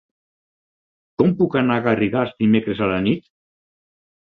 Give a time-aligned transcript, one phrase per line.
[1.23, 3.31] Com puc anar a Garrigàs dimecres a la nit?